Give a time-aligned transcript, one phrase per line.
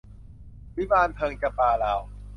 [0.75, 1.99] วิมานเพลิง- จำปาลาว